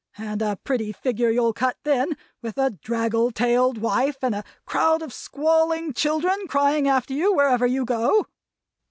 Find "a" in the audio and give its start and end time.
0.41-0.55, 2.57-2.71, 4.33-4.43